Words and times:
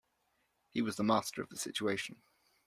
He 0.71 0.81
was 0.81 0.95
the 0.95 1.03
master 1.03 1.43
of 1.43 1.49
the 1.49 1.57
situation. 1.57 2.23